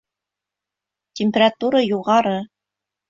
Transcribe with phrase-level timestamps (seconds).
[1.19, 2.35] Температура юғары.